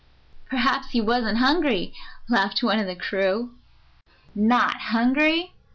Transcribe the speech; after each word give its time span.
"Perhaps 0.49 0.89
he 0.93 0.99
wasn't 0.99 1.37
hungry," 1.37 1.93
laughed 2.27 2.63
one 2.63 2.79
of 2.79 2.87
the 2.87 2.95
crew. 2.95 3.53
"Not 4.33 4.75
hungry? 4.89 5.53